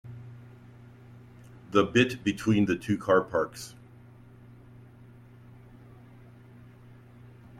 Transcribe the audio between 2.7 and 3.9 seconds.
two car parks?